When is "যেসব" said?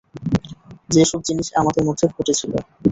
0.89-1.19